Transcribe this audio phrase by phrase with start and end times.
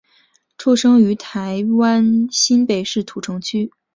[0.57, 3.71] 出生于台湾新北市土城区。